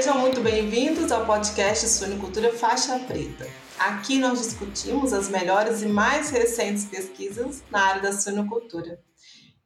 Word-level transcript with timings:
Sejam 0.00 0.18
muito 0.18 0.40
bem-vindos 0.40 1.12
ao 1.12 1.26
podcast 1.26 1.86
Suinicultura 1.86 2.54
Faixa 2.54 2.98
Preta. 3.00 3.46
Aqui 3.78 4.18
nós 4.18 4.40
discutimos 4.40 5.12
as 5.12 5.28
melhores 5.28 5.82
e 5.82 5.86
mais 5.86 6.30
recentes 6.30 6.86
pesquisas 6.86 7.62
na 7.70 7.82
área 7.82 8.00
da 8.00 8.10
suinocultura. 8.10 8.98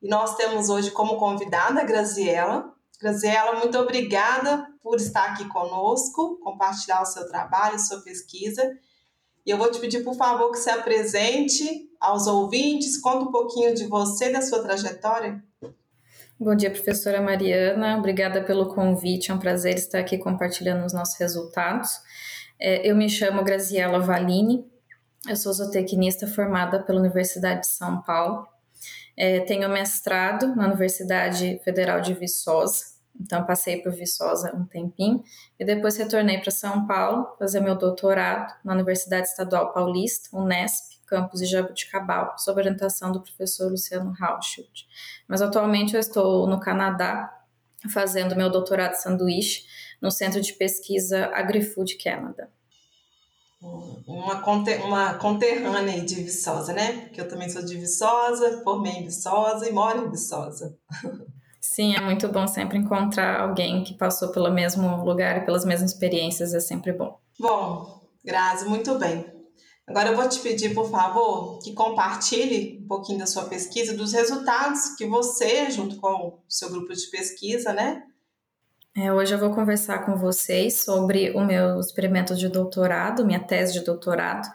E 0.03 0.09
nós 0.09 0.35
temos 0.35 0.69
hoje 0.69 0.91
como 0.91 1.19
convidada 1.19 1.81
a 1.81 1.85
Graziela. 1.85 2.75
Graziela, 3.01 3.61
muito 3.61 3.79
obrigada 3.79 4.67
por 4.83 4.97
estar 4.97 5.23
aqui 5.27 5.49
conosco, 5.51 6.37
compartilhar 6.43 7.01
o 7.03 7.07
seu 7.07 7.29
trabalho, 7.29 7.79
sua 7.79 8.01
pesquisa. 8.01 8.77
E 9.47 9.53
eu 9.53 9.57
vou 9.57 9.71
te 9.71 9.79
pedir, 9.79 10.03
por 10.03 10.17
favor, 10.17 10.51
que 10.51 10.59
se 10.59 10.69
apresente 10.69 11.89
aos 12.01 12.27
ouvintes, 12.27 13.01
conta 13.01 13.27
um 13.27 13.31
pouquinho 13.31 13.73
de 13.73 13.87
você, 13.87 14.31
da 14.31 14.43
sua 14.43 14.61
trajetória. 14.65 15.41
Bom 16.39 16.53
dia, 16.57 16.69
professora 16.69 17.21
Mariana. 17.23 17.97
Obrigada 17.97 18.43
pelo 18.43 18.75
convite. 18.75 19.31
É 19.31 19.35
um 19.35 19.39
prazer 19.39 19.77
estar 19.77 20.01
aqui 20.01 20.19
compartilhando 20.19 20.85
os 20.85 20.93
nossos 20.93 21.17
resultados. 21.17 22.01
É, 22.59 22.91
eu 22.91 22.97
me 22.97 23.09
chamo 23.09 23.45
Graziela 23.45 24.01
Valini. 24.01 24.67
Eu 25.29 25.37
sou 25.37 25.53
zootecnista 25.53 26.27
formada 26.27 26.83
pela 26.83 26.99
Universidade 26.99 27.61
de 27.61 27.69
São 27.69 28.03
Paulo. 28.03 28.49
É, 29.17 29.41
tenho 29.41 29.69
mestrado 29.69 30.57
na 30.57 30.67
Universidade 30.67 31.61
Federal 31.65 32.01
de 32.01 32.13
Viçosa. 32.15 32.83
Então, 33.19 33.47
passei 33.47 33.81
por 33.81 33.93
Viçosa 33.93 34.53
um 34.57 34.65
tempinho 34.65 35.23
e 35.57 35.65
depois 35.65 35.97
retornei 35.97 36.39
para 36.39 36.51
São 36.51 36.85
Paulo 36.85 37.29
fazer 37.39 37.61
meu 37.61 37.77
doutorado 37.77 38.53
na 38.65 38.73
Universidade 38.73 39.29
Estadual 39.29 39.73
Paulista, 39.73 40.37
Unesp, 40.37 40.95
campus 41.15 41.41
de 41.41 41.47
Jabuticabal, 41.47 42.37
sob 42.37 42.61
orientação 42.61 43.13
do 43.13 43.21
professor 43.21 43.71
Luciano 43.71 44.11
Rauschild. 44.11 44.87
Mas 45.29 45.41
atualmente 45.41 45.95
eu 45.95 46.01
estou 46.01 46.49
no 46.49 46.59
Canadá 46.59 47.33
fazendo 47.93 48.35
meu 48.35 48.51
doutorado 48.51 48.95
sanduíche 48.95 49.65
no 50.03 50.11
Centro 50.11 50.41
de 50.41 50.53
Pesquisa 50.55 51.27
AgriFood 51.27 51.97
Canada. 51.99 52.51
Uma, 54.07 54.41
conter, 54.43 54.83
uma 54.83 55.15
conterrânea 55.15 56.05
de 56.05 56.17
Viçosa, 56.17 56.73
né? 56.73 57.09
Que 57.13 57.21
eu 57.21 57.29
também 57.29 57.49
sou 57.49 57.65
de 57.65 57.77
Viçosa, 57.77 58.63
formei 58.63 58.93
em 58.93 59.05
Viçosa 59.05 59.69
e 59.69 59.73
moro 59.73 60.07
em 60.07 60.11
Viçosa. 60.11 60.77
Sim, 61.61 61.95
é 61.95 62.01
muito 62.01 62.29
bom 62.29 62.47
sempre 62.47 62.77
encontrar 62.77 63.41
alguém 63.41 63.83
que 63.85 63.95
passou 63.95 64.29
pelo 64.29 64.51
mesmo 64.51 65.03
lugar 65.03 65.39
e 65.39 65.45
pelas 65.47 65.65
mesmas 65.65 65.93
experiências, 65.93 66.53
é 66.53 66.61
sempre 66.61 66.93
bom. 66.93 67.19
Bom, 67.41 68.03
Grazi, 68.23 68.67
muito 68.67 68.99
bem. 68.99 69.34
Agora 69.87 70.11
eu 70.11 70.17
vou 70.17 70.27
te 70.29 70.41
pedir, 70.41 70.75
por 70.75 70.91
favor, 70.91 71.59
que 71.59 71.75
compartilhe 71.75 72.81
um 72.83 72.87
pouquinho 72.87 73.19
da 73.19 73.27
sua 73.27 73.45
pesquisa, 73.45 73.95
dos 73.95 74.13
resultados 74.15 74.97
que 74.97 75.07
você, 75.07 75.71
junto 75.71 75.97
com 75.97 76.09
o 76.09 76.43
seu 76.49 76.71
grupo 76.71 76.93
de 76.95 77.07
pesquisa, 77.11 77.73
né? 77.73 78.03
É, 78.97 79.13
hoje 79.13 79.35
eu 79.35 79.39
vou 79.39 79.51
conversar 79.51 80.07
com 80.07 80.17
vocês 80.17 80.79
sobre 80.79 81.33
o 81.33 81.45
meu 81.45 81.81
experimento 81.81 82.35
de 82.35 82.49
doutorado, 82.49 83.27
minha 83.27 83.41
tese 83.41 83.75
de 83.75 83.85
doutorado, 83.85 84.49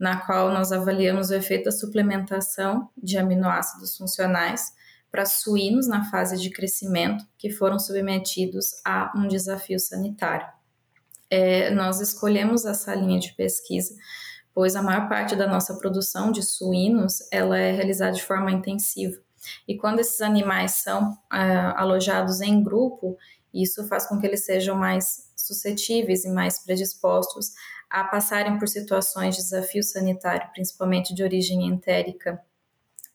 na 0.00 0.16
qual 0.16 0.50
nós 0.50 0.72
avaliamos 0.72 1.30
o 1.30 1.34
efeito 1.34 1.64
da 1.64 1.70
suplementação 1.70 2.88
de 2.96 3.16
aminoácidos 3.18 3.96
funcionais 3.96 4.72
para 5.12 5.26
suínos 5.26 5.86
na 5.86 6.10
fase 6.10 6.38
de 6.38 6.50
crescimento 6.50 7.24
que 7.38 7.50
foram 7.50 7.78
submetidos 7.78 8.72
a 8.84 9.12
um 9.14 9.28
desafio 9.28 9.78
sanitário. 9.78 10.46
É, 11.30 11.70
nós 11.70 12.00
escolhemos 12.00 12.64
essa 12.64 12.94
linha 12.94 13.20
de 13.20 13.32
pesquisa 13.34 13.94
pois 14.54 14.76
a 14.76 14.82
maior 14.82 15.08
parte 15.08 15.34
da 15.34 15.46
nossa 15.46 15.74
produção 15.74 16.30
de 16.30 16.42
suínos 16.42 17.26
ela 17.30 17.58
é 17.58 17.72
realizada 17.72 18.12
de 18.12 18.22
forma 18.22 18.50
intensiva. 18.50 19.20
E 19.66 19.76
quando 19.76 20.00
esses 20.00 20.20
animais 20.20 20.72
são 20.72 21.16
ah, 21.28 21.80
alojados 21.80 22.40
em 22.40 22.62
grupo, 22.62 23.16
isso 23.52 23.86
faz 23.88 24.06
com 24.06 24.18
que 24.18 24.26
eles 24.26 24.44
sejam 24.44 24.76
mais 24.76 25.30
suscetíveis 25.36 26.24
e 26.24 26.30
mais 26.30 26.62
predispostos 26.64 27.52
a 27.90 28.04
passarem 28.04 28.58
por 28.58 28.68
situações 28.68 29.36
de 29.36 29.42
desafio 29.42 29.82
sanitário, 29.82 30.50
principalmente 30.52 31.14
de 31.14 31.22
origem 31.22 31.66
entérica. 31.66 32.40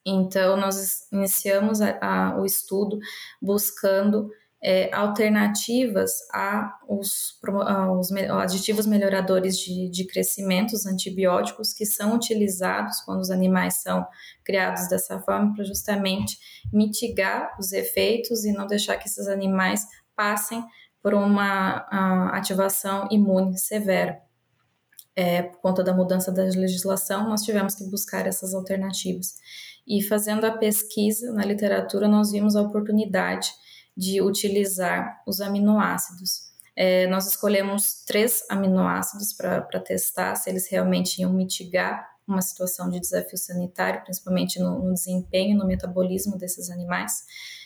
Então, 0.06 0.56
nós 0.56 1.08
iniciamos 1.12 1.82
a, 1.82 1.98
a, 2.00 2.40
o 2.40 2.46
estudo 2.46 3.00
buscando 3.42 4.30
é, 4.70 4.94
alternativas 4.94 6.12
aos, 6.30 7.40
aos 7.66 8.12
aditivos 8.12 8.86
melhoradores 8.86 9.58
de, 9.58 9.90
de 9.90 10.06
crescimento, 10.06 10.74
os 10.74 10.86
antibióticos, 10.86 11.72
que 11.72 11.86
são 11.86 12.14
utilizados 12.14 13.00
quando 13.06 13.22
os 13.22 13.32
animais 13.32 13.82
são 13.82 14.06
criados 14.44 14.90
dessa 14.90 15.22
forma, 15.22 15.56
para 15.56 15.64
justamente 15.64 16.38
mitigar 16.74 17.56
os 17.58 17.72
efeitos 17.72 18.44
e 18.44 18.52
não 18.52 18.68
deixar 18.68 18.98
que 18.98 19.08
esses 19.08 19.30
animais 19.30 19.86
passem 20.14 20.62
por 21.02 21.14
uma 21.14 21.88
ativação 22.34 23.08
imune 23.10 23.58
severa. 23.58 24.22
É, 25.16 25.44
por 25.44 25.62
conta 25.62 25.82
da 25.82 25.94
mudança 25.94 26.30
da 26.30 26.44
legislação, 26.44 27.30
nós 27.30 27.44
tivemos 27.44 27.74
que 27.74 27.90
buscar 27.90 28.28
essas 28.28 28.54
alternativas. 28.54 29.36
E 29.88 30.04
fazendo 30.04 30.44
a 30.44 30.52
pesquisa 30.52 31.32
na 31.32 31.46
literatura, 31.46 32.06
nós 32.10 32.32
vimos 32.32 32.58
a 32.58 32.62
oportunidade 32.62 33.50
de 33.98 34.22
utilizar 34.22 35.24
os 35.26 35.42
aminoácidos. 35.42 36.52
É, 36.76 37.08
nós 37.08 37.26
escolhemos 37.26 38.04
três 38.06 38.46
aminoácidos 38.48 39.34
para 39.34 39.80
testar 39.80 40.36
se 40.36 40.48
eles 40.48 40.70
realmente 40.70 41.20
iam 41.20 41.34
mitigar 41.34 42.08
uma 42.28 42.42
situação 42.42 42.90
de 42.90 43.00
desafio 43.00 43.38
sanitário, 43.38 44.04
principalmente 44.04 44.60
no, 44.60 44.78
no 44.84 44.94
desempenho, 44.94 45.58
no 45.58 45.66
metabolismo 45.66 46.38
desses 46.38 46.70
animais. 46.70 47.24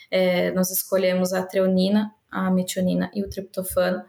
É, 0.09 0.52
nós 0.52 0.72
escolhemos 0.72 1.34
a 1.34 1.46
treonina, 1.46 2.14
a 2.30 2.50
metionina 2.50 3.12
e 3.13 3.22
o 3.22 3.30
triptofano, 3.30 4.02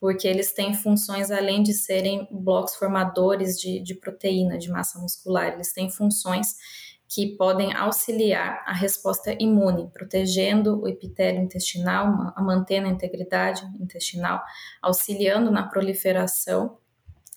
porque 0.00 0.26
eles 0.26 0.52
têm 0.52 0.72
funções 0.72 1.30
além 1.30 1.62
de 1.62 1.74
serem 1.74 2.26
blocos 2.30 2.76
formadores 2.76 3.58
de, 3.58 3.80
de 3.80 3.94
proteína, 3.94 4.56
de 4.56 4.70
massa 4.70 4.98
muscular, 4.98 5.52
eles 5.52 5.72
têm 5.72 5.90
funções 5.90 6.54
que 7.08 7.36
podem 7.36 7.74
auxiliar 7.74 8.62
a 8.66 8.72
resposta 8.74 9.34
imune, 9.40 9.90
protegendo 9.92 10.82
o 10.82 10.86
epitélio 10.86 11.40
intestinal, 11.40 12.34
mantendo 12.38 12.86
a 12.86 12.90
integridade 12.90 13.62
intestinal, 13.80 14.42
auxiliando 14.82 15.50
na 15.50 15.62
proliferação 15.62 16.76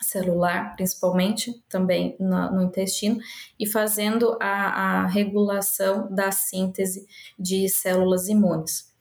celular, 0.02 0.76
principalmente 0.76 1.64
também 1.70 2.18
no, 2.20 2.52
no 2.52 2.62
intestino, 2.64 3.20
e 3.60 3.66
fazendo 3.66 4.38
a, 4.42 5.04
a, 5.04 5.08
regulação 5.08 6.14
da 6.14 6.32
síntese 6.32 7.06
de 7.40 7.70
células 7.70 8.28
imunes. 8.28 8.92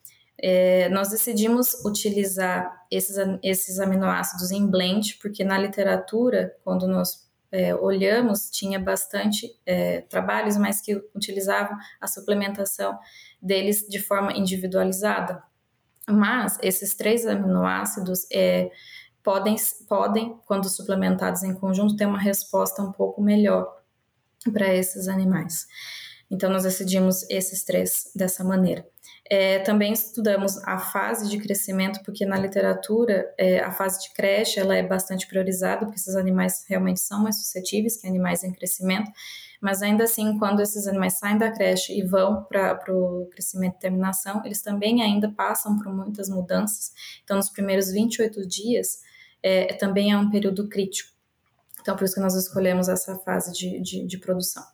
É, 0.43 0.89
nós 0.91 1.09
decidimos 1.09 1.85
utilizar 1.85 2.71
esses, 2.91 3.17
esses 3.43 3.81
aminoácidos 3.81 4.51
em 4.51 4.67
blend, 4.67 5.19
porque 5.21 5.43
na 5.43 5.59
literatura, 5.59 6.55
quando 6.63 6.87
nós 6.87 7.30
é, 7.53 7.75
olhamos, 7.75 8.51
tinha 8.51 8.79
bastante 8.79 9.59
é, 9.67 10.03
trabalhos, 10.03 10.57
mas 10.57 10.81
que 10.81 10.95
utilizavam 11.15 11.77
a 12.01 12.07
suplementação 12.07 12.99
deles 13.43 13.87
de 13.89 13.99
forma 13.99 14.33
individualizada. 14.33 15.43
Mas 16.09 16.59
esses 16.63 16.95
três 16.95 17.27
aminoácidos 17.27 18.27
é, 18.33 18.71
podem, 19.23 19.57
podem, 19.89 20.39
quando 20.47 20.69
suplementados 20.69 21.43
em 21.43 21.55
conjunto, 21.55 21.97
ter 21.97 22.07
uma 22.07 22.19
resposta 22.19 22.83
um 22.83 22.93
pouco 22.93 23.23
melhor 23.23 23.67
para 24.53 24.73
esses 24.75 25.09
animais. 25.09 25.67
Então, 26.31 26.49
nós 26.49 26.63
decidimos 26.63 27.29
esses 27.29 27.65
três 27.65 28.11
dessa 28.15 28.45
maneira. 28.45 28.87
É, 29.33 29.61
também 29.61 29.93
estudamos 29.93 30.59
a 30.67 30.77
fase 30.77 31.31
de 31.31 31.39
crescimento, 31.39 32.03
porque 32.05 32.27
na 32.27 32.37
literatura 32.37 33.33
é, 33.39 33.61
a 33.61 33.71
fase 33.71 34.03
de 34.03 34.13
creche 34.13 34.59
ela 34.59 34.77
é 34.77 34.83
bastante 34.83 35.29
priorizada, 35.29 35.87
porque 35.87 36.01
esses 36.01 36.17
animais 36.17 36.65
realmente 36.69 36.99
são 36.99 37.23
mais 37.23 37.37
suscetíveis 37.37 37.97
que 37.97 38.09
animais 38.09 38.43
em 38.43 38.51
crescimento, 38.53 39.09
mas 39.61 39.83
ainda 39.83 40.03
assim, 40.03 40.37
quando 40.37 40.61
esses 40.61 40.89
animais 40.89 41.17
saem 41.17 41.39
da 41.39 41.53
creche 41.53 41.97
e 41.97 42.03
vão 42.03 42.43
para 42.43 42.83
o 42.89 43.29
crescimento 43.31 43.77
e 43.77 43.79
terminação, 43.79 44.43
eles 44.45 44.63
também 44.63 45.01
ainda 45.01 45.31
passam 45.31 45.77
por 45.77 45.95
muitas 45.95 46.29
mudanças. 46.29 46.93
Então, 47.23 47.37
nos 47.37 47.51
primeiros 47.51 47.93
28 47.93 48.45
dias, 48.49 48.99
é, 49.41 49.75
também 49.75 50.11
é 50.11 50.17
um 50.17 50.29
período 50.29 50.69
crítico. 50.69 51.11
Então, 51.81 51.95
por 51.95 52.05
isso 52.05 52.15
que 52.15 52.21
nós 52.21 52.35
escolhemos 52.35 52.89
essa 52.89 53.17
fase 53.19 53.53
de, 53.53 53.81
de, 53.81 54.07
de 54.07 54.19
produção. 54.19 54.65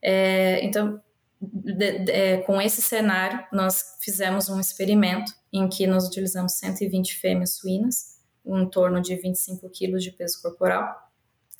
É, 0.00 0.64
então, 0.64 1.00
de, 1.40 1.98
de, 2.00 2.10
é, 2.10 2.36
com 2.38 2.60
esse 2.60 2.82
cenário, 2.82 3.44
nós 3.52 3.96
fizemos 4.00 4.48
um 4.48 4.58
experimento 4.58 5.32
em 5.52 5.68
que 5.68 5.86
nós 5.86 6.06
utilizamos 6.06 6.54
120 6.54 7.14
fêmeas 7.16 7.54
suínas, 7.54 8.18
em 8.44 8.68
torno 8.68 9.00
de 9.00 9.14
25 9.14 9.68
quilos 9.70 10.02
de 10.02 10.10
peso 10.10 10.40
corporal. 10.42 10.88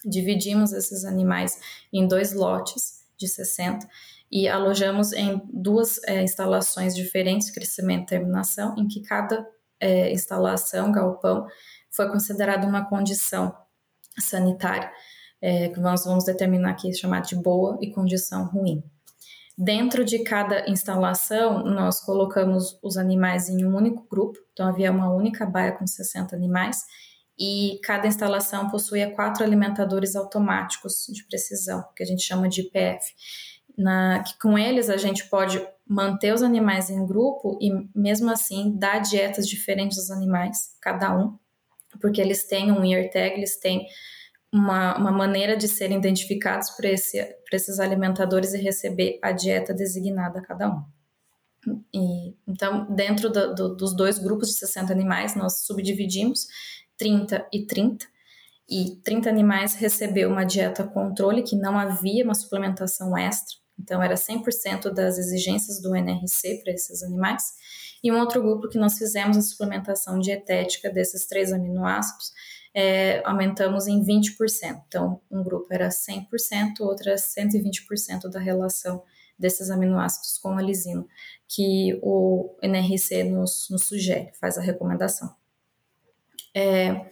Dividimos 0.05 0.73
esses 0.73 1.05
animais 1.05 1.59
em 1.93 2.07
dois 2.07 2.33
lotes 2.33 3.05
de 3.17 3.29
60 3.29 3.87
e 4.31 4.49
alojamos 4.49 5.13
em 5.13 5.41
duas 5.53 6.03
é, 6.05 6.23
instalações 6.23 6.95
diferentes, 6.95 7.51
crescimento 7.51 8.03
e 8.03 8.07
terminação, 8.07 8.75
em 8.77 8.87
que 8.87 9.01
cada 9.01 9.47
é, 9.81 10.13
instalação, 10.13 10.93
galpão, 10.93 11.47
foi 11.91 12.09
considerada 12.11 12.67
uma 12.67 12.89
condição 12.89 13.57
sanitária, 14.19 14.91
é, 15.41 15.69
que 15.69 15.81
nós 15.81 16.05
vamos 16.05 16.25
determinar 16.25 16.71
aqui 16.71 16.93
chamar 16.93 17.21
de 17.21 17.37
boa 17.37 17.79
e 17.81 17.91
condição 17.91 18.47
ruim. 18.47 18.83
Dentro 19.61 20.05
de 20.05 20.21
cada 20.21 20.71
instalação, 20.71 21.65
nós 21.65 22.01
colocamos 22.01 22.79
os 22.81 22.97
animais 22.97 23.49
em 23.49 23.65
um 23.65 23.75
único 23.77 24.07
grupo, 24.09 24.39
então 24.53 24.69
havia 24.69 24.93
uma 24.93 25.13
única 25.13 25.45
baia 25.45 25.73
com 25.73 25.85
60 25.85 26.37
animais, 26.37 26.79
e 27.37 27.81
cada 27.83 28.07
instalação 28.07 28.71
possuía 28.71 29.11
quatro 29.11 29.43
alimentadores 29.43 30.15
automáticos 30.15 31.07
de 31.09 31.25
precisão, 31.25 31.85
que 31.97 32.05
a 32.05 32.07
gente 32.07 32.23
chama 32.23 32.49
de 32.49 32.61
IPF. 32.61 33.05
Na, 33.77 34.23
que 34.23 34.39
com 34.39 34.57
eles 34.57 34.89
a 34.89 34.97
gente 34.97 35.29
pode 35.29 35.61
manter 35.85 36.33
os 36.33 36.43
animais 36.43 36.89
em 36.89 37.05
grupo 37.05 37.59
e 37.61 37.71
mesmo 37.93 38.31
assim 38.31 38.77
dar 38.77 39.01
dietas 39.01 39.49
diferentes 39.49 39.99
aos 39.99 40.11
animais, 40.11 40.77
cada 40.81 41.17
um, 41.17 41.37
porque 42.01 42.21
eles 42.21 42.47
têm 42.47 42.71
um 42.71 42.85
ear 42.85 43.11
tag, 43.11 43.37
eles 43.37 43.59
têm 43.59 43.87
uma, 44.53 44.97
uma 44.97 45.13
maneira 45.13 45.57
de 45.57 45.69
serem 45.69 45.99
identificados 45.99 46.71
por, 46.71 46.85
esse, 46.85 47.23
por 47.23 47.55
esses 47.55 47.79
alimentadores 47.79 48.55
e 48.55 48.59
receber 48.59 49.19
a 49.23 49.33
dieta 49.33 49.75
designada 49.75 50.39
a 50.39 50.43
cada 50.43 50.69
um. 50.69 50.85
E, 51.93 52.35
então, 52.47 52.87
dentro 52.95 53.29
do, 53.31 53.55
do, 53.55 53.77
dos 53.77 53.95
dois 53.95 54.19
grupos 54.19 54.49
de 54.49 54.55
60 54.55 54.93
animais, 54.93 55.35
nós 55.35 55.65
subdividimos 55.67 56.47
30 56.97 57.47
e 57.53 57.67
30, 57.67 58.07
e 58.71 58.97
30 59.03 59.31
animais 59.31 59.75
recebeu 59.75 60.31
uma 60.31 60.45
dieta 60.45 60.85
controle, 60.85 61.43
que 61.43 61.57
não 61.57 61.79
havia 61.79 62.25
uma 62.25 62.35
suplementação 62.35 63.17
extra, 63.17 63.57
então 63.79 64.03
era 64.03 64.15
100% 64.15 64.91
das 64.91 65.19
exigências 65.19 65.81
do 65.81 65.95
NRC 65.95 66.61
para 66.63 66.73
esses 66.73 67.03
animais, 67.03 67.45
e 68.03 68.13
um 68.13 68.19
outro 68.19 68.43
grupo 68.43 68.69
que 68.69 68.79
nós 68.79 68.99
fizemos 68.99 69.37
a 69.37 69.43
suplementação 69.43 70.19
dietética 70.19 70.91
desses 70.91 71.27
três 71.27 71.53
aminoácidos, 71.53 72.33
é, 72.75 73.23
aumentamos 73.25 73.87
em 73.87 74.03
20%. 74.03 74.83
Então, 74.87 75.21
um 75.31 75.43
grupo 75.43 75.67
era 75.71 75.89
100%, 75.89 76.81
outro 76.81 77.09
era 77.09 77.19
120% 77.19 78.29
da 78.31 78.39
relação 78.39 79.03
desses 79.39 79.71
aminoácidos 79.71 80.39
com 80.39 80.59
a 80.59 80.63
lisina, 80.63 81.07
que 81.47 81.99
o 82.03 82.57
NRC 82.61 83.25
nos, 83.25 83.69
nos 83.71 83.85
sugere, 83.85 84.33
faz 84.41 84.59
a 84.59 84.63
recomendação. 84.63 85.35
É, 86.55 87.07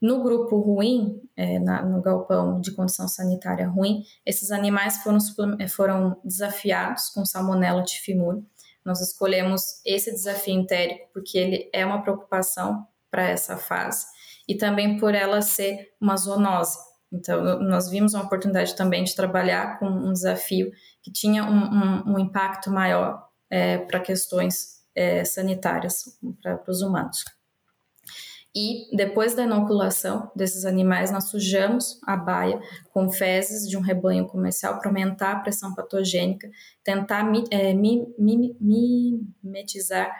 no 0.00 0.22
grupo 0.22 0.58
ruim, 0.58 1.20
é, 1.36 1.58
na, 1.58 1.82
no 1.82 2.00
galpão 2.00 2.60
de 2.60 2.72
condição 2.72 3.06
sanitária 3.06 3.68
ruim, 3.68 4.02
esses 4.24 4.50
animais 4.50 4.98
foram, 4.98 5.18
foram 5.68 6.20
desafiados 6.24 7.08
com 7.10 7.24
salmonella 7.24 7.82
tifimuri. 7.82 8.44
Nós 8.84 9.00
escolhemos 9.00 9.80
esse 9.84 10.10
desafio 10.12 10.54
entérico 10.54 11.10
porque 11.12 11.36
ele 11.36 11.70
é 11.72 11.84
uma 11.84 12.02
preocupação 12.02 12.86
para 13.10 13.28
essa 13.28 13.56
fase 13.56 14.06
e 14.48 14.56
também 14.56 14.98
por 14.98 15.14
ela 15.14 15.42
ser 15.42 15.92
uma 16.00 16.16
zoonose. 16.16 16.78
Então, 17.12 17.60
nós 17.60 17.90
vimos 17.90 18.14
uma 18.14 18.24
oportunidade 18.24 18.74
também 18.74 19.04
de 19.04 19.14
trabalhar 19.14 19.78
com 19.78 19.86
um 19.86 20.12
desafio 20.12 20.72
que 21.02 21.12
tinha 21.12 21.44
um, 21.44 21.56
um, 21.56 22.14
um 22.14 22.18
impacto 22.18 22.70
maior 22.70 23.28
é, 23.50 23.78
para 23.78 24.00
questões 24.00 24.78
é, 24.94 25.24
sanitárias 25.24 26.18
para 26.42 26.62
os 26.68 26.82
humanos. 26.82 27.24
E 28.54 28.94
depois 28.96 29.34
da 29.34 29.44
inoculação 29.44 30.30
desses 30.34 30.64
animais, 30.64 31.10
nós 31.10 31.28
sujamos 31.28 32.00
a 32.04 32.16
baia 32.16 32.60
com 32.92 33.10
fezes 33.10 33.68
de 33.68 33.76
um 33.76 33.80
rebanho 33.80 34.26
comercial 34.26 34.78
para 34.78 34.88
aumentar 34.88 35.32
a 35.32 35.40
pressão 35.40 35.74
patogênica, 35.74 36.50
tentar 36.82 37.30
é, 37.50 37.74
mimetizar 37.74 40.10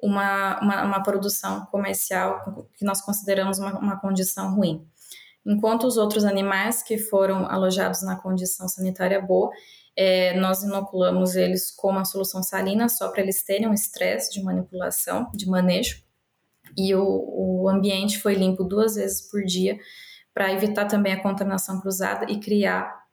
uma, 0.00 0.60
uma, 0.60 0.82
uma 0.84 1.02
produção 1.02 1.66
comercial 1.66 2.68
que 2.74 2.84
nós 2.84 3.00
consideramos 3.00 3.58
uma, 3.58 3.78
uma 3.78 4.00
condição 4.00 4.54
ruim. 4.54 4.86
Enquanto 5.44 5.86
os 5.86 5.96
outros 5.96 6.24
animais 6.24 6.82
que 6.82 6.98
foram 6.98 7.46
alojados 7.46 8.02
na 8.02 8.16
condição 8.16 8.68
sanitária 8.68 9.20
boa, 9.20 9.50
é, 9.96 10.38
nós 10.38 10.62
inoculamos 10.62 11.36
eles 11.36 11.70
com 11.70 11.88
uma 11.88 12.04
solução 12.04 12.42
salina 12.42 12.88
só 12.88 13.08
para 13.08 13.22
eles 13.22 13.42
terem 13.44 13.68
um 13.68 13.72
estresse 13.72 14.32
de 14.32 14.42
manipulação, 14.42 15.30
de 15.32 15.48
manejo, 15.48 16.04
e 16.76 16.94
o, 16.94 17.62
o 17.62 17.68
ambiente 17.68 18.18
foi 18.18 18.34
limpo 18.34 18.64
duas 18.64 18.96
vezes 18.96 19.22
por 19.30 19.42
dia 19.44 19.78
para 20.34 20.52
evitar 20.52 20.86
também 20.86 21.14
a 21.14 21.22
contaminação 21.22 21.80
cruzada 21.80 22.30
e 22.30 22.38
criar 22.38 23.05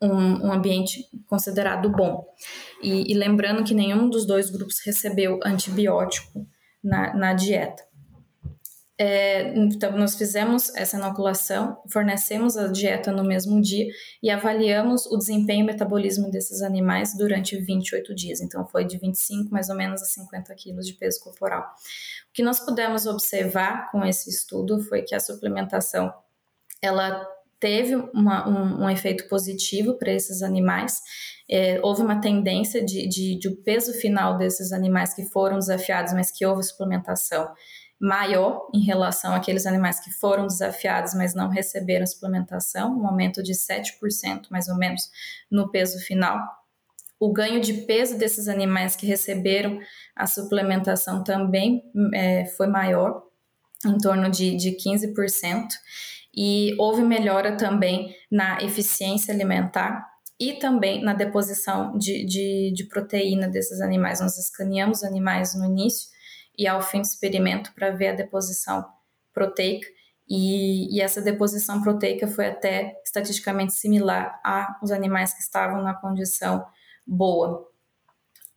um, 0.00 0.46
um 0.46 0.52
ambiente 0.52 1.04
considerado 1.26 1.90
bom. 1.90 2.26
E, 2.82 3.12
e, 3.12 3.14
lembrando 3.14 3.64
que 3.64 3.74
nenhum 3.74 4.08
dos 4.08 4.26
dois 4.26 4.50
grupos 4.50 4.80
recebeu 4.84 5.40
antibiótico 5.44 6.46
na, 6.82 7.14
na 7.14 7.32
dieta. 7.32 7.84
É, 8.98 9.54
então, 9.54 9.92
nós 9.92 10.16
fizemos 10.16 10.74
essa 10.74 10.96
inoculação, 10.96 11.82
fornecemos 11.86 12.56
a 12.56 12.68
dieta 12.68 13.12
no 13.12 13.22
mesmo 13.22 13.60
dia 13.60 13.86
e 14.22 14.30
avaliamos 14.30 15.04
o 15.06 15.18
desempenho 15.18 15.64
e 15.64 15.66
metabolismo 15.66 16.30
desses 16.30 16.62
animais 16.62 17.14
durante 17.14 17.58
28 17.58 18.14
dias. 18.14 18.40
Então, 18.40 18.66
foi 18.66 18.86
de 18.86 18.96
25 18.96 19.50
mais 19.50 19.68
ou 19.68 19.76
menos 19.76 20.00
a 20.00 20.06
50 20.06 20.54
quilos 20.54 20.86
de 20.86 20.94
peso 20.94 21.20
corporal. 21.20 21.62
O 22.30 22.32
que 22.32 22.42
nós 22.42 22.58
pudemos 22.58 23.04
observar 23.04 23.90
com 23.90 24.02
esse 24.02 24.30
estudo 24.30 24.80
foi 24.80 25.02
que 25.02 25.14
a 25.14 25.20
suplementação 25.20 26.12
ela 26.80 27.26
teve 27.58 27.94
uma, 28.14 28.48
um, 28.48 28.84
um, 28.84 28.90
efeito 28.90 29.28
positivo 29.28 29.94
para 29.94 30.12
esses 30.12 30.42
animais. 30.42 31.00
É, 31.50 31.80
houve 31.82 32.02
uma 32.02 32.20
tendência 32.20 32.84
de, 32.84 33.08
de, 33.08 33.38
de 33.38 33.48
o 33.48 33.56
peso 33.56 33.92
final 33.94 34.36
desses 34.36 34.72
animais 34.72 35.14
que 35.14 35.24
foram 35.24 35.58
desafiados, 35.58 36.12
mas 36.12 36.30
que 36.30 36.44
houve 36.44 36.62
suplementação 36.62 37.48
maior 37.98 38.68
em 38.74 38.84
relação 38.84 39.34
àqueles 39.34 39.64
animais 39.64 40.00
que 40.00 40.12
foram 40.12 40.46
desafiados, 40.46 41.14
mas 41.14 41.34
não 41.34 41.48
receberam 41.48 42.06
suplementação, 42.06 42.94
um 42.98 43.06
aumento 43.06 43.42
de 43.42 43.52
7% 43.52 44.48
mais 44.50 44.68
ou 44.68 44.76
menos 44.76 45.10
no 45.50 45.70
peso 45.70 45.98
final. 46.00 46.38
O 47.18 47.32
ganho 47.32 47.60
de 47.60 47.72
peso 47.72 48.18
desses 48.18 48.48
animais 48.48 48.94
que 48.94 49.06
receberam 49.06 49.80
a 50.14 50.26
suplementação 50.26 51.24
também 51.24 51.82
é, 52.12 52.44
foi 52.44 52.66
maior, 52.66 53.22
em 53.86 53.96
torno 53.96 54.30
de, 54.30 54.56
de 54.56 54.72
15% 54.72 55.68
e 56.36 56.74
houve 56.78 57.02
melhora 57.02 57.56
também 57.56 58.14
na 58.30 58.58
eficiência 58.62 59.32
alimentar 59.32 60.06
e 60.38 60.54
também 60.54 61.02
na 61.02 61.14
deposição 61.14 61.96
de, 61.96 62.26
de, 62.26 62.72
de 62.74 62.84
proteína 62.84 63.48
desses 63.48 63.80
animais. 63.80 64.20
Nós 64.20 64.36
escaneamos 64.36 65.02
animais 65.02 65.54
no 65.54 65.64
início 65.64 66.08
e 66.58 66.66
ao 66.66 66.82
fim 66.82 67.00
do 67.00 67.06
experimento 67.06 67.72
para 67.74 67.90
ver 67.90 68.08
a 68.08 68.14
deposição 68.14 68.84
proteica 69.32 69.86
e, 70.28 70.96
e, 70.96 71.00
essa 71.00 71.22
deposição 71.22 71.80
proteica 71.80 72.26
foi 72.26 72.46
até 72.48 73.00
estatisticamente 73.04 73.74
similar 73.74 74.40
aos 74.42 74.90
animais 74.90 75.32
que 75.32 75.40
estavam 75.40 75.82
na 75.82 75.94
condição 75.94 76.66
boa. 77.06 77.64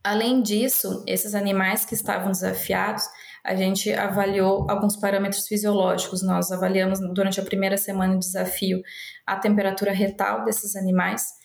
Além 0.03 0.41
disso, 0.41 1.03
esses 1.05 1.35
animais 1.35 1.85
que 1.85 1.93
estavam 1.93 2.31
desafiados, 2.31 3.03
a 3.43 3.55
gente 3.55 3.91
avaliou 3.93 4.69
alguns 4.69 4.95
parâmetros 4.95 5.47
fisiológicos. 5.47 6.21
Nós 6.21 6.51
avaliamos 6.51 6.99
durante 7.13 7.39
a 7.39 7.43
primeira 7.43 7.77
semana 7.77 8.13
de 8.13 8.19
desafio 8.19 8.81
a 9.25 9.35
temperatura 9.35 9.91
retal 9.91 10.45
desses 10.45 10.75
animais 10.75 11.39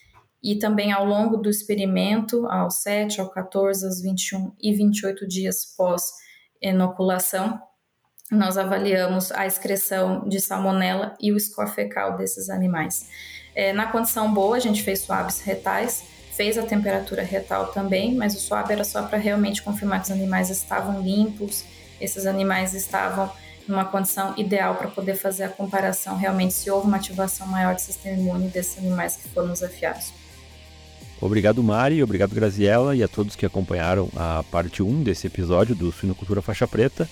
e 0.44 0.56
também 0.56 0.92
ao 0.92 1.06
longo 1.06 1.38
do 1.38 1.48
experimento, 1.48 2.46
aos 2.46 2.82
7, 2.82 3.18
ao 3.18 3.30
14, 3.30 3.86
aos 3.86 4.02
21 4.02 4.52
e 4.60 4.74
28 4.74 5.26
dias 5.26 5.74
pós-inoculação, 5.74 7.58
nós 8.30 8.58
avaliamos 8.58 9.32
a 9.32 9.46
excreção 9.46 10.28
de 10.28 10.38
salmonela 10.40 11.16
e 11.18 11.32
o 11.32 11.40
score 11.40 11.70
fecal 11.70 12.18
desses 12.18 12.50
animais. 12.50 13.08
É, 13.54 13.72
na 13.72 13.86
condição 13.86 14.32
boa, 14.34 14.56
a 14.56 14.60
gente 14.60 14.82
fez 14.82 15.00
swabs 15.00 15.40
retais, 15.40 16.04
fez 16.32 16.58
a 16.58 16.62
temperatura 16.62 17.22
retal 17.22 17.68
também, 17.68 18.14
mas 18.14 18.34
o 18.34 18.40
swab 18.40 18.70
era 18.70 18.84
só 18.84 19.02
para 19.04 19.16
realmente 19.16 19.62
confirmar 19.62 20.00
que 20.00 20.06
os 20.06 20.10
animais 20.10 20.50
estavam 20.50 21.00
limpos, 21.00 21.64
esses 22.00 22.26
animais 22.26 22.74
estavam 22.74 23.30
numa 23.66 23.84
condição 23.84 24.34
ideal 24.36 24.74
para 24.74 24.88
poder 24.88 25.14
fazer 25.14 25.44
a 25.44 25.48
comparação 25.48 26.16
realmente 26.16 26.52
se 26.52 26.70
houve 26.70 26.86
uma 26.86 26.96
ativação 26.96 27.46
maior 27.46 27.74
do 27.74 27.80
sistema 27.80 28.16
imune 28.16 28.48
desses 28.48 28.78
animais 28.78 29.16
que 29.16 29.28
foram 29.28 29.48
desafiados. 29.48 30.12
Obrigado, 31.20 31.62
Mari, 31.62 32.02
obrigado, 32.02 32.34
Graziella, 32.34 32.94
e 32.94 33.02
a 33.02 33.08
todos 33.08 33.36
que 33.36 33.46
acompanharam 33.46 34.10
a 34.14 34.44
parte 34.50 34.82
1 34.82 35.02
desse 35.02 35.26
episódio 35.26 35.74
do 35.74 35.90
Suinocultura 35.90 36.42
Faixa 36.42 36.68
Preta. 36.68 37.08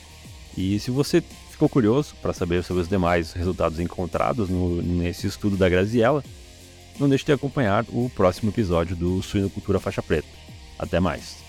E 0.57 0.79
se 0.81 0.91
você 0.91 1.23
ficou 1.51 1.69
curioso 1.69 2.15
para 2.21 2.35
saber 2.35 2.63
sobre 2.63 2.83
os 2.83 2.89
demais 2.89 3.33
resultados 3.33 3.81
encontrados 3.81 4.51
no, 4.51 4.83
nesse 4.83 5.27
estudo 5.27 5.57
da 5.57 5.69
Graziella, 5.69 6.23
não 6.99 7.09
deixe 7.09 7.25
de 7.25 7.33
acompanhar 7.33 7.87
o 7.89 8.11
próximo 8.15 8.51
episódio 8.51 8.95
do 8.95 9.23
Suinocultura 9.23 9.81
Faixa 9.81 10.03
Preta. 10.03 10.29
Até 10.79 11.01
mais! 11.01 11.42